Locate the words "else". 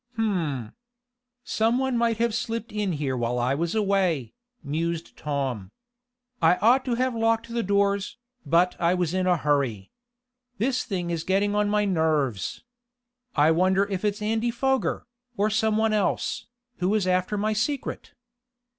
15.93-16.47